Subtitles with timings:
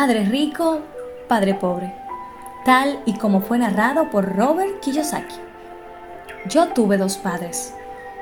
[0.00, 0.78] Padre rico,
[1.26, 1.92] padre pobre,
[2.64, 5.34] tal y como fue narrado por Robert Kiyosaki.
[6.48, 7.74] Yo tuve dos padres,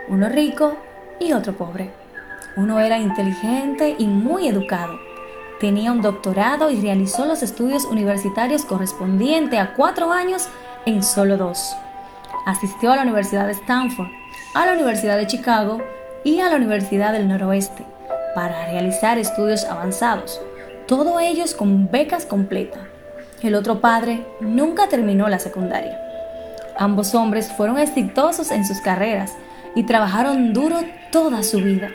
[0.08, 0.74] uno rico
[1.20, 1.90] y otro pobre.
[2.56, 4.94] Uno era inteligente y muy educado.
[5.60, 10.48] Tenía un doctorado y realizó los estudios universitarios correspondientes a cuatro años
[10.86, 11.76] en solo dos.
[12.46, 14.08] Asistió a la Universidad de Stanford,
[14.54, 15.82] a la Universidad de Chicago
[16.24, 17.84] y a la Universidad del Noroeste
[18.34, 20.40] para realizar estudios avanzados
[20.86, 22.80] todo ellos con becas completas.
[23.42, 26.00] El otro padre nunca terminó la secundaria.
[26.78, 29.32] Ambos hombres fueron exitosos en sus carreras
[29.74, 30.78] y trabajaron duro
[31.10, 31.90] toda su vida.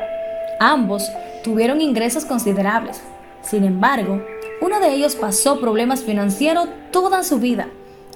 [0.59, 1.09] Ambos
[1.43, 3.01] tuvieron ingresos considerables.
[3.41, 4.21] Sin embargo,
[4.61, 7.67] uno de ellos pasó problemas financieros toda su vida.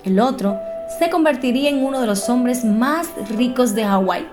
[0.04, 0.60] El otro
[1.00, 4.28] se convertiría en uno de los hombres más ricos de Hawái.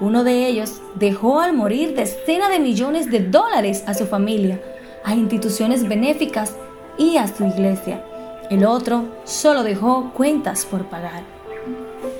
[0.00, 4.60] Uno de ellos dejó al morir decenas de millones de dólares a su familia
[5.06, 6.56] a instituciones benéficas
[6.98, 8.04] y a su iglesia.
[8.50, 11.22] El otro solo dejó cuentas por pagar.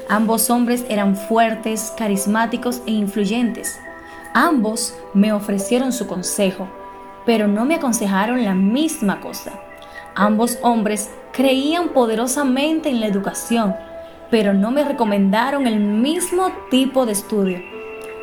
[0.09, 3.81] Ambos hombres eran fuertes, carismáticos e influyentes.
[4.34, 6.69] Ambos me ofrecieron su consejo,
[7.27, 9.53] pero no me aconsejaron la misma cosa.
[10.15, 13.75] Ambos hombres creían poderosamente en la educación,
[14.31, 17.59] pero no me recomendaron el mismo tipo de estudio.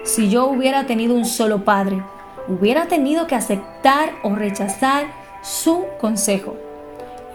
[0.05, 2.01] Si yo hubiera tenido un solo padre,
[2.47, 5.05] hubiera tenido que aceptar o rechazar
[5.41, 6.55] su consejo.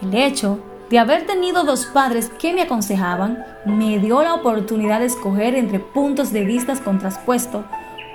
[0.01, 5.05] El hecho de haber tenido dos padres que me aconsejaban me dio la oportunidad de
[5.05, 7.63] escoger entre puntos de vista contrapuestos,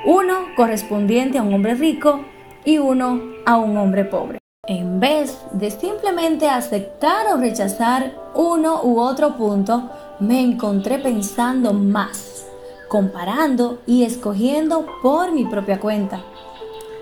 [0.05, 2.21] uno correspondiente a un hombre rico
[2.65, 4.39] y uno a un hombre pobre.
[4.67, 12.47] En vez de simplemente aceptar o rechazar uno u otro punto, me encontré pensando más,
[12.89, 16.23] comparando y escogiendo por mi propia cuenta.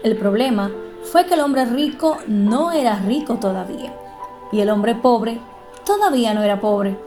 [0.02, 0.72] El problema
[1.12, 3.94] fue que el hombre rico no era rico todavía
[4.50, 5.40] y el hombre pobre
[5.86, 6.98] todavía no era pobre.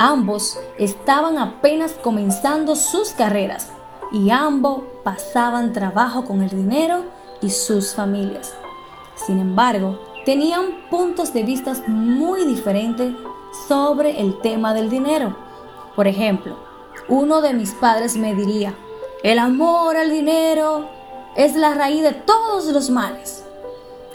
[0.00, 3.70] Ambos estaban apenas comenzando sus carreras
[4.10, 7.04] y ambos pasaban trabajo con el dinero
[7.40, 8.52] y sus familias.
[9.14, 13.14] Sin embargo, tenían puntos de vista muy diferentes
[13.68, 15.36] sobre el tema del dinero.
[15.94, 16.56] Por ejemplo,
[17.08, 18.74] uno de mis padres me diría,
[19.22, 20.93] el amor al dinero
[21.36, 23.42] es la raíz de todos los males.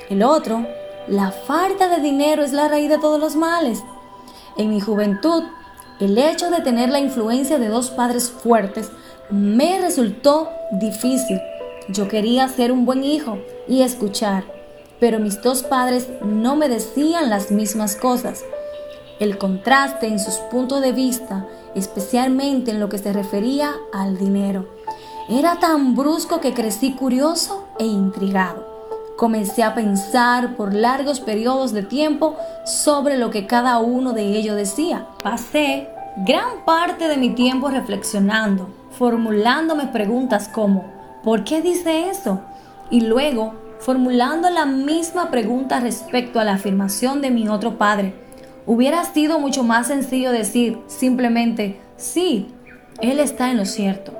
[0.10, 0.66] El otro,
[1.08, 3.84] la falta de dinero es la raíz de todos los males.
[4.58, 5.44] En mi juventud,
[6.00, 8.90] el hecho de tener la influencia de dos padres fuertes
[9.30, 11.40] me resultó difícil.
[11.90, 13.38] Yo quería ser un buen hijo
[13.68, 14.44] y escuchar,
[15.00, 18.44] pero mis dos padres no me decían las mismas cosas.
[19.20, 24.79] El contraste en sus puntos de vista, especialmente en lo que se refería al dinero
[25.30, 28.66] era tan brusco que crecí curioso e intrigado.
[29.16, 32.36] Comencé a pensar por largos periodos de tiempo
[32.66, 35.06] sobre lo que cada uno de ellos decía.
[35.22, 35.88] Pasé
[36.26, 40.86] gran parte de mi tiempo reflexionando, formulándome preguntas como
[41.24, 42.42] ¿por qué dice eso?
[42.90, 48.16] Y luego formulando la misma pregunta respecto a la afirmación de mi otro padre.
[48.66, 52.48] Hubiera sido mucho más sencillo decir simplemente, sí,
[53.00, 54.14] él está en lo cierto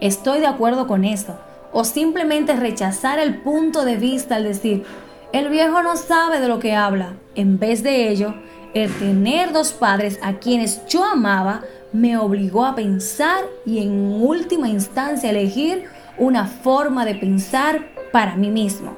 [0.00, 1.36] estoy de acuerdo con eso.
[1.72, 4.84] O simplemente rechazar el punto de vista al decir,
[5.32, 7.14] el viejo no sabe de lo que habla.
[7.34, 8.34] En vez de ello,
[8.74, 11.62] el tener dos padres a quienes yo amaba
[11.92, 15.84] me obligó a pensar y en última instancia elegir
[16.18, 18.96] una forma de pensar para mí mismo.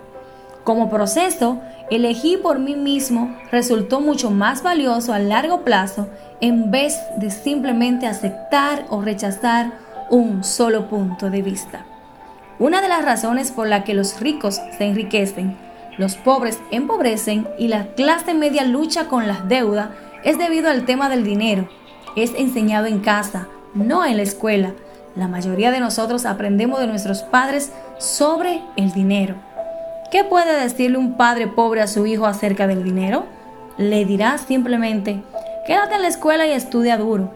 [0.64, 1.60] Como proceso,
[1.90, 6.08] elegí por mí mismo resultó mucho más valioso a largo plazo
[6.40, 9.72] en vez de simplemente aceptar o rechazar
[10.10, 11.84] un solo punto de vista.
[12.58, 15.56] Una de las razones por la que los ricos se enriquecen,
[15.96, 19.88] los pobres empobrecen y la clase media lucha con las deudas
[20.24, 21.68] es debido al tema del dinero.
[22.16, 24.72] Es enseñado en casa, no en la escuela.
[25.16, 29.34] La mayoría de nosotros aprendemos de nuestros padres sobre el dinero.
[30.10, 33.26] ¿Qué puede decirle un padre pobre a su hijo acerca del dinero?
[33.76, 35.22] Le dirá simplemente,
[35.66, 37.32] quédate en la escuela y estudia duro.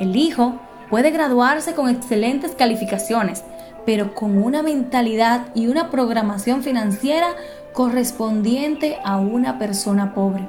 [0.00, 0.58] El hijo
[0.90, 3.44] puede graduarse con excelentes calificaciones,
[3.86, 7.28] pero con una mentalidad y una programación financiera
[7.72, 10.48] correspondiente a una persona pobre.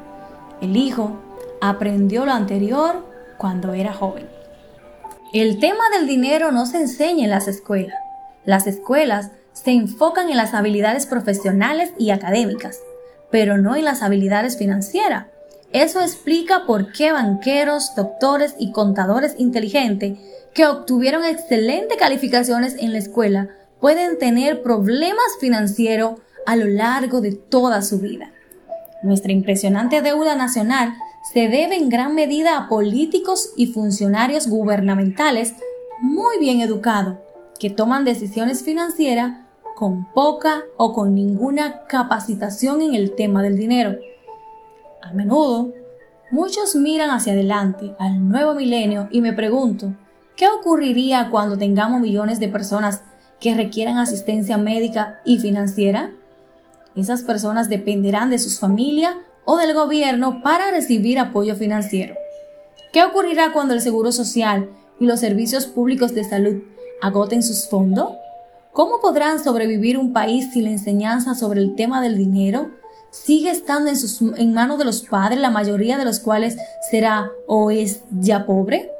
[0.61, 1.19] El hijo
[1.61, 3.05] aprendió lo anterior
[3.37, 4.27] cuando era joven.
[5.33, 7.97] El tema del dinero no se enseña en las escuelas.
[8.45, 12.79] Las escuelas se enfocan en las habilidades profesionales y académicas,
[13.29, 15.27] pero no en las habilidades financieras.
[15.71, 20.17] Eso explica por qué banqueros, doctores y contadores inteligentes
[20.53, 23.49] que obtuvieron excelentes calificaciones en la escuela
[23.79, 28.31] pueden tener problemas financieros a lo largo de toda su vida.
[29.03, 30.95] Nuestra impresionante deuda nacional
[31.31, 35.53] se debe en gran medida a políticos y funcionarios gubernamentales
[36.01, 37.17] muy bien educados
[37.59, 39.37] que toman decisiones financieras
[39.75, 43.97] con poca o con ninguna capacitación en el tema del dinero.
[45.01, 45.71] A menudo,
[46.29, 49.93] muchos miran hacia adelante al nuevo milenio y me pregunto,
[50.35, 53.01] ¿qué ocurriría cuando tengamos millones de personas
[53.39, 56.11] que requieran asistencia médica y financiera?
[56.95, 59.15] Esas personas dependerán de sus familias
[59.45, 62.15] o del gobierno para recibir apoyo financiero.
[62.91, 64.69] ¿Qué ocurrirá cuando el Seguro Social
[64.99, 66.61] y los servicios públicos de salud
[67.01, 68.11] agoten sus fondos?
[68.73, 72.78] ¿Cómo podrán sobrevivir un país si la enseñanza sobre el tema del dinero
[73.11, 76.57] sigue estando en, sus, en manos de los padres, la mayoría de los cuales
[76.89, 78.91] será o es ya pobre?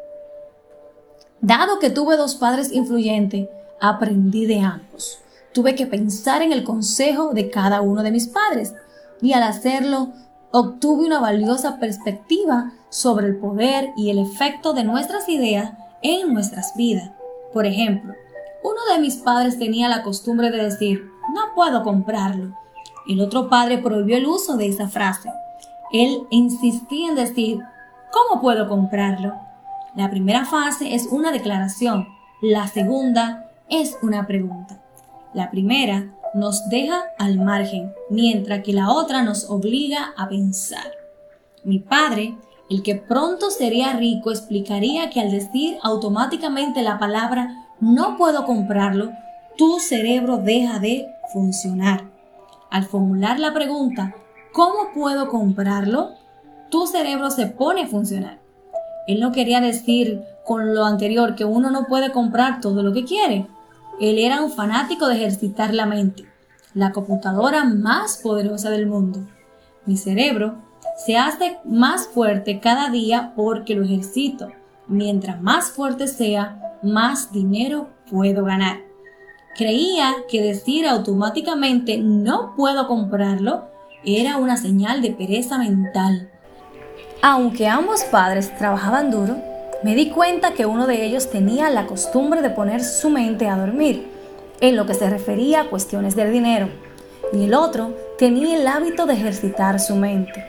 [1.41, 3.47] Dado que tuve dos padres influyentes,
[3.79, 5.19] aprendí de ambos.
[5.53, 8.73] Tuve que pensar en el consejo de cada uno de mis padres
[9.21, 10.09] y al hacerlo
[10.51, 16.73] obtuve una valiosa perspectiva sobre el poder y el efecto de nuestras ideas en nuestras
[16.75, 17.11] vidas.
[17.53, 18.13] Por ejemplo,
[18.63, 22.55] uno de mis padres tenía la costumbre de decir, no puedo comprarlo.
[23.09, 25.31] El otro padre prohibió el uso de esa frase.
[25.91, 27.59] Él insistía en decir,
[28.11, 29.33] ¿cómo puedo comprarlo?
[29.95, 32.07] La primera fase es una declaración,
[32.39, 34.79] la segunda es una pregunta.
[35.33, 40.91] La primera nos deja al margen, mientras que la otra nos obliga a pensar.
[41.63, 42.37] Mi padre,
[42.69, 49.09] el que pronto sería rico, explicaría que al decir automáticamente la palabra no puedo comprarlo,
[49.57, 52.18] tu cerebro deja de funcionar.
[52.69, 54.15] Al formular la pregunta
[54.53, 56.19] ¿cómo puedo comprarlo?
[56.69, 58.39] tu cerebro se pone a funcionar.
[59.07, 63.05] Él no quería decir con lo anterior que uno no puede comprar todo lo que
[63.05, 63.47] quiere,
[63.99, 66.25] él era un fanático de ejercitar la mente,
[66.73, 69.19] la computadora más poderosa del mundo.
[69.85, 70.55] Mi cerebro
[70.95, 74.51] se hace más fuerte cada día porque lo ejercito.
[74.87, 78.88] Mientras más fuerte sea, más dinero puedo ganar.
[79.59, 83.65] Creía que decir automáticamente no puedo comprarlo
[84.05, 86.29] era una señal de pereza mental.
[87.21, 89.35] Aunque ambos padres trabajaban duro,
[89.83, 93.57] me di cuenta que uno de ellos tenía la costumbre de poner su mente a
[93.57, 94.07] dormir,
[94.61, 96.69] en lo que se refería a cuestiones del dinero,
[97.33, 100.41] y el otro tenía el hábito de ejercitar su mente.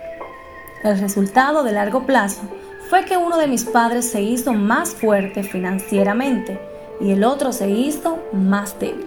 [0.84, 2.42] El resultado de largo plazo
[2.88, 6.69] fue que uno de mis padres se hizo más fuerte financieramente
[7.00, 9.06] y el otro se hizo más débil.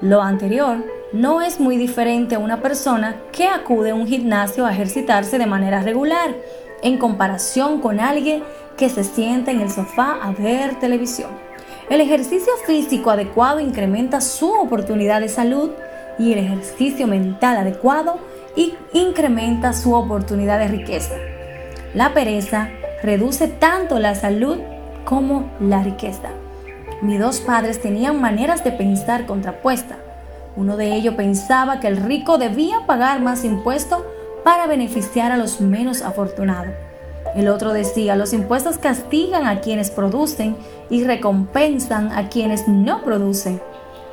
[0.00, 4.72] Lo anterior no es muy diferente a una persona que acude a un gimnasio a
[4.72, 6.34] ejercitarse de manera regular
[6.82, 8.42] en comparación con alguien
[8.76, 11.30] que se sienta en el sofá a ver televisión.
[11.88, 15.70] El ejercicio físico adecuado incrementa su oportunidad de salud
[16.18, 18.18] y el ejercicio mental adecuado
[18.92, 21.14] incrementa su oportunidad de riqueza.
[21.94, 22.70] La pereza
[23.02, 24.58] reduce tanto la salud
[25.04, 26.30] como la riqueza.
[27.02, 29.98] Mis dos padres tenían maneras de pensar contrapuestas.
[30.54, 34.04] Uno de ellos pensaba que el rico debía pagar más impuestos
[34.44, 36.72] para beneficiar a los menos afortunados.
[37.34, 40.56] El otro decía, los impuestos castigan a quienes producen
[40.90, 43.60] y recompensan a quienes no producen.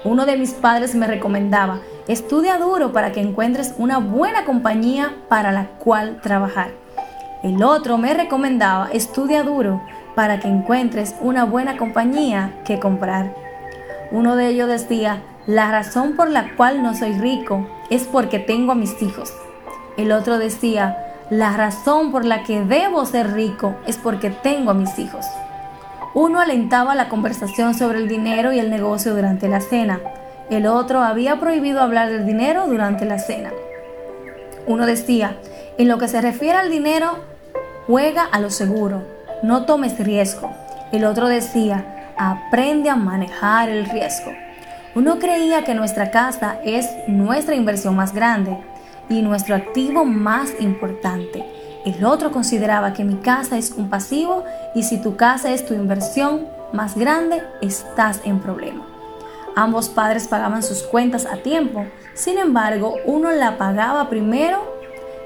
[0.03, 5.51] Uno de mis padres me recomendaba, estudia duro para que encuentres una buena compañía para
[5.51, 6.71] la cual trabajar.
[7.43, 9.79] El otro me recomendaba, estudia duro
[10.19, 13.33] para que encuentres una buena compañía que comprar.
[14.11, 18.73] Uno de ellos decía, la razón por la cual no soy rico es porque tengo
[18.73, 19.33] a mis hijos.
[19.95, 24.73] El otro decía, la razón por la que debo ser rico es porque tengo a
[24.73, 25.25] mis hijos.
[26.13, 30.01] Uno alentaba la conversación sobre el dinero y el negocio durante la cena.
[30.49, 33.53] El otro había prohibido hablar del dinero durante la cena.
[34.67, 35.37] Uno decía,
[35.77, 37.19] en lo que se refiere al dinero,
[37.87, 40.51] juega a lo seguro, no tomes riesgo.
[40.91, 44.31] El otro decía, aprende a manejar el riesgo.
[44.95, 48.57] Uno creía que nuestra casa es nuestra inversión más grande
[49.07, 51.45] y nuestro activo más importante.
[51.85, 54.43] El otro consideraba que mi casa es un pasivo
[54.75, 58.85] y si tu casa es tu inversión más grande, estás en problema.
[59.55, 64.61] Ambos padres pagaban sus cuentas a tiempo, sin embargo, uno la pagaba primero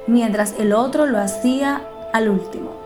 [0.08, 1.82] mientras el otro lo hacía
[2.14, 2.83] al último.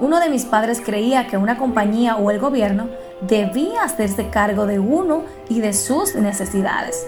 [0.00, 2.88] Uno de mis padres creía que una compañía o el gobierno
[3.20, 7.06] debía hacerse cargo de uno y de sus necesidades.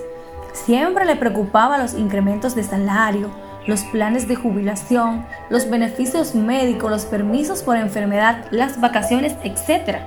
[0.52, 3.30] Siempre le preocupaba los incrementos de salario,
[3.66, 9.98] los planes de jubilación, los beneficios médicos, los permisos por enfermedad, las vacaciones, etc.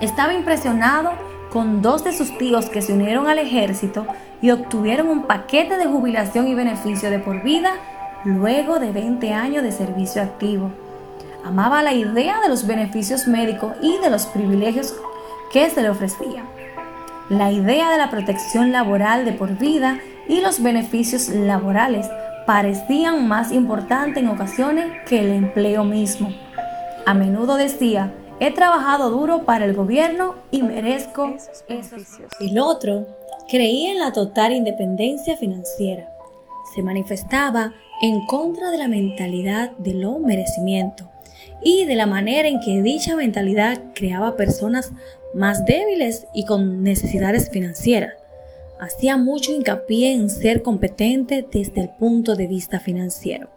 [0.00, 1.12] Estaba impresionado
[1.52, 4.06] con dos de sus tíos que se unieron al ejército
[4.40, 7.72] y obtuvieron un paquete de jubilación y beneficio de por vida
[8.24, 10.70] luego de 20 años de servicio activo.
[11.44, 14.94] Amaba la idea de los beneficios médicos y de los privilegios
[15.52, 16.48] que se le ofrecían.
[17.28, 22.08] La idea de la protección laboral de por vida y los beneficios laborales
[22.46, 26.30] parecían más importantes en ocasiones que el empleo mismo.
[27.04, 32.32] A menudo decía, he trabajado duro para el gobierno y merezco esos beneficios.
[32.40, 33.06] El otro
[33.50, 36.08] creía en la total independencia financiera.
[36.74, 41.13] Se manifestaba en contra de la mentalidad de lo merecimiento
[41.64, 44.92] y de la manera en que dicha mentalidad creaba personas
[45.34, 48.14] más débiles y con necesidades financieras.
[48.78, 53.48] Hacía mucho hincapié en ser competente desde el punto de vista financiero.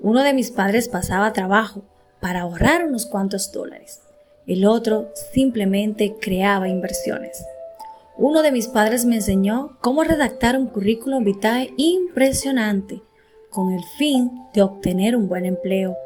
[0.00, 1.82] Uno de mis padres pasaba trabajo
[2.20, 4.00] para ahorrar unos cuantos dólares.
[4.46, 7.44] El otro simplemente creaba inversiones.
[8.16, 13.02] Uno de mis padres me enseñó cómo redactar un currículum vitae impresionante
[13.50, 15.96] con el fin de obtener un buen empleo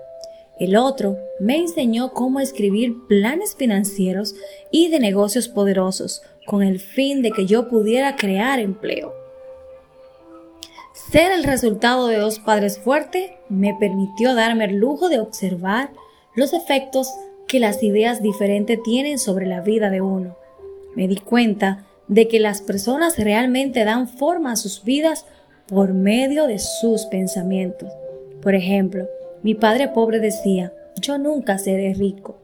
[0.59, 4.35] el otro me enseñó cómo escribir planes financieros
[4.71, 9.15] y de negocios poderosos con el fin de que yo pudiera crear empleo.
[11.11, 15.91] Ser el resultado de dos padres fuertes me permitió darme el lujo de observar
[16.35, 17.09] los efectos
[17.49, 20.37] que las ideas diferentes tienen sobre la vida de uno.
[20.95, 25.27] Me di cuenta de que las personas realmente dan forma a sus vidas
[25.67, 27.91] por medio de sus pensamientos.
[28.43, 29.07] Por ejemplo,
[29.43, 32.37] mi padre pobre decía, yo nunca seré rico.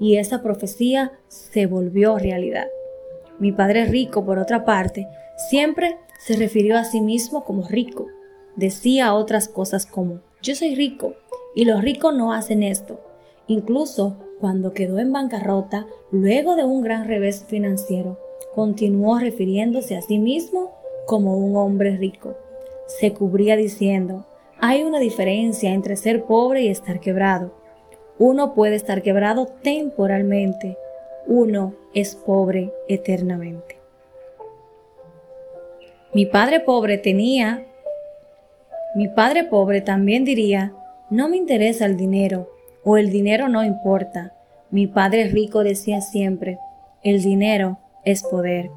[0.00, 2.66] Y esa profecía se volvió realidad.
[3.38, 5.06] Mi padre rico, por otra parte,
[5.50, 8.06] siempre se refirió a sí mismo como rico.
[8.56, 11.14] Decía otras cosas como, yo soy rico
[11.54, 13.00] y los ricos no hacen esto.
[13.46, 18.18] Incluso cuando quedó en bancarrota, luego de un gran revés financiero,
[18.54, 20.72] continuó refiriéndose a sí mismo
[21.06, 22.36] como un hombre rico.
[22.86, 24.26] Se cubría diciendo,
[24.60, 27.54] hay una diferencia entre ser pobre y estar quebrado.
[28.18, 30.76] Uno puede estar quebrado temporalmente,
[31.26, 33.78] uno es pobre eternamente.
[36.12, 37.64] Mi padre pobre tenía,
[38.94, 40.72] mi padre pobre también diría,
[41.08, 42.50] no me interesa el dinero
[42.84, 44.34] o el dinero no importa.
[44.70, 46.58] Mi padre rico decía siempre,
[47.02, 48.70] el dinero es poder.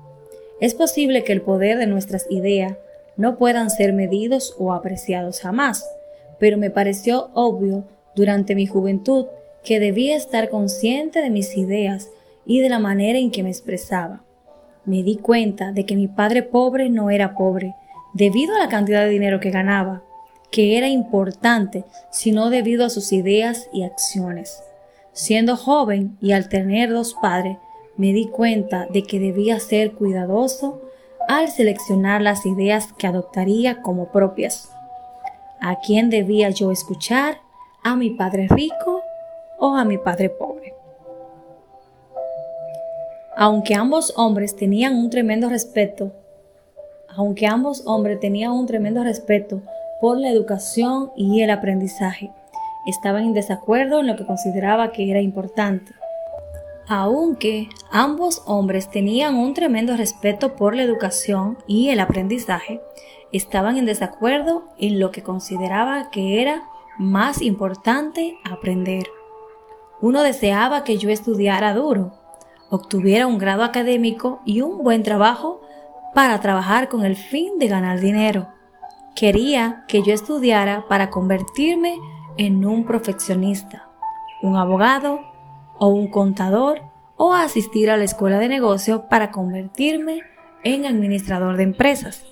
[0.62, 2.78] Es posible que el poder de nuestras ideas
[3.17, 5.86] no puedan ser medidos o apreciados jamás,
[6.39, 9.27] pero me pareció obvio durante mi juventud
[9.63, 12.10] que debía estar consciente de mis ideas
[12.46, 14.24] y de la manera en que me expresaba.
[14.86, 17.74] Me di cuenta de que mi padre pobre no era pobre
[18.13, 20.03] debido a la cantidad de dinero que ganaba,
[20.51, 24.62] que era importante, sino debido a sus ideas y acciones.
[25.13, 27.58] Siendo joven y al tener dos padres,
[27.96, 30.82] me di cuenta de que debía ser cuidadoso
[31.38, 34.72] al seleccionar las ideas que adoptaría como propias.
[35.62, 37.38] ¿A quién debía yo escuchar?
[37.84, 39.02] ¿A mi padre rico
[39.60, 40.74] o a mi padre pobre?
[43.36, 46.12] Aunque ambos hombres tenían un tremendo respeto,
[47.08, 49.62] aunque ambos hombres tenían un tremendo respeto
[50.02, 52.32] por la educación y el aprendizaje,
[52.86, 55.94] estaban en desacuerdo en lo que consideraba que era importante.
[56.88, 62.82] Aunque ambos hombres tenían un tremendo respeto por la educación y el aprendizaje,
[63.32, 66.63] estaban en desacuerdo en lo que consideraba que era
[66.98, 69.08] más importante aprender.
[70.02, 72.12] Uno deseaba que yo estudiara duro,
[72.70, 75.62] obtuviera un grado académico y un buen trabajo
[76.13, 78.50] para trabajar con el fin de ganar dinero.
[79.16, 81.98] Quería que yo estudiara para convertirme
[82.38, 83.90] en un profesionista,
[84.42, 85.33] un abogado
[85.84, 86.82] o un contador
[87.18, 90.22] o asistir a la escuela de negocio para convertirme
[90.63, 92.24] en administrador de empresas.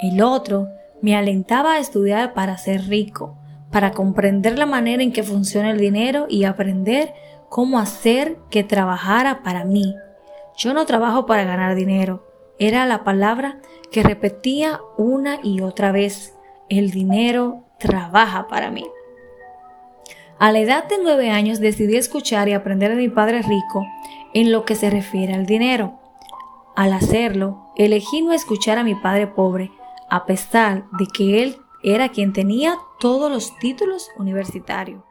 [0.00, 0.68] El otro
[1.02, 3.36] me alentaba a estudiar para ser rico,
[3.72, 7.12] para comprender la manera en que funciona el dinero y aprender
[7.48, 9.96] cómo hacer que trabajara para mí.
[10.56, 12.24] Yo no trabajo para ganar dinero.
[12.60, 13.58] Era la palabra
[13.90, 16.36] que repetía una y otra vez.
[16.68, 18.86] El dinero trabaja para mí.
[20.38, 23.86] A la edad de nueve años decidí escuchar y aprender de mi padre rico
[24.34, 26.00] en lo que se refiere al dinero.
[26.74, 29.70] Al hacerlo, elegí no escuchar a mi padre pobre,
[30.10, 35.02] a pesar de que él era quien tenía todos los títulos universitarios.